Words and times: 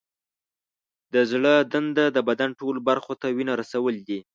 د 1.13 1.15
زړه 1.31 1.53
دنده 1.73 2.05
د 2.15 2.17
بدن 2.29 2.49
ټولو 2.59 2.79
برخو 2.89 3.13
ته 3.21 3.27
وینه 3.37 3.53
رسول 3.61 3.95
دي. 4.07 4.19